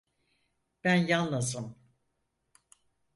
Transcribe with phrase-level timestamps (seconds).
[0.83, 1.75] Ben yalnızım.